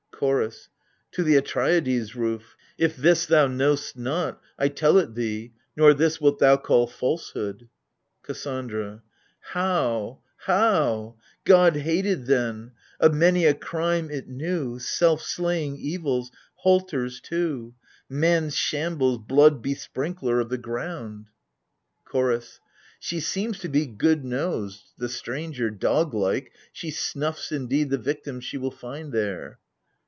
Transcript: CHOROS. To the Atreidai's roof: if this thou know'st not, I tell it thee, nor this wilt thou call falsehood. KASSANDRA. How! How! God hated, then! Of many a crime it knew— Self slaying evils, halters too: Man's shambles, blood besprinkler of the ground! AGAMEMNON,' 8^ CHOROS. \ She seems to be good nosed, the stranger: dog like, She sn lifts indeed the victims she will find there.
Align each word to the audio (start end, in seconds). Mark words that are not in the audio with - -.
CHOROS. 0.23 0.69
To 1.13 1.23
the 1.23 1.35
Atreidai's 1.35 2.15
roof: 2.15 2.55
if 2.77 2.95
this 2.95 3.25
thou 3.25 3.47
know'st 3.47 3.97
not, 3.97 4.39
I 4.59 4.67
tell 4.67 4.99
it 4.99 5.15
thee, 5.15 5.53
nor 5.75 5.95
this 5.95 6.21
wilt 6.21 6.37
thou 6.37 6.57
call 6.57 6.85
falsehood. 6.85 7.67
KASSANDRA. 8.21 9.01
How! 9.39 10.19
How! 10.45 11.15
God 11.43 11.75
hated, 11.77 12.27
then! 12.27 12.73
Of 12.99 13.15
many 13.15 13.47
a 13.47 13.55
crime 13.55 14.11
it 14.11 14.27
knew— 14.27 14.77
Self 14.79 15.23
slaying 15.23 15.77
evils, 15.77 16.29
halters 16.53 17.19
too: 17.19 17.73
Man's 18.07 18.55
shambles, 18.55 19.17
blood 19.27 19.63
besprinkler 19.63 20.39
of 20.39 20.49
the 20.49 20.59
ground! 20.59 21.29
AGAMEMNON,' 21.31 22.05
8^ 22.05 22.11
CHOROS. 22.11 22.59
\ 22.81 22.99
She 22.99 23.19
seems 23.19 23.57
to 23.61 23.69
be 23.69 23.87
good 23.87 24.23
nosed, 24.23 24.93
the 24.99 25.09
stranger: 25.09 25.71
dog 25.71 26.13
like, 26.13 26.53
She 26.71 26.91
sn 26.91 27.21
lifts 27.21 27.51
indeed 27.51 27.89
the 27.89 27.97
victims 27.97 28.45
she 28.45 28.59
will 28.59 28.69
find 28.69 29.11
there. 29.11 29.57